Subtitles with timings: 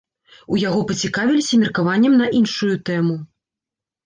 [0.53, 3.15] У яго пацікавіліся меркаваннем на іншую тэму.